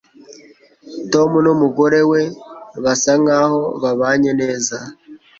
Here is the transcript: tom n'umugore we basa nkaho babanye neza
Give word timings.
tom 1.11 1.29
n'umugore 1.43 1.99
we 2.11 2.21
basa 2.83 3.11
nkaho 3.21 3.61
babanye 3.81 4.31
neza 4.41 4.77